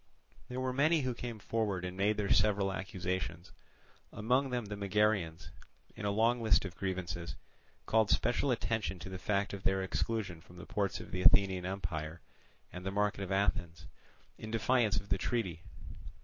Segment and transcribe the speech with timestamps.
[0.49, 3.51] There were many who came forward and made their several accusations;
[4.11, 5.51] among them the Megarians,
[5.95, 7.35] in a long list of grievances,
[7.85, 11.67] called special attention to the fact of their exclusion from the ports of the Athenian
[11.67, 12.19] empire
[12.73, 13.85] and the market of Athens,
[14.39, 15.61] in defiance of the treaty.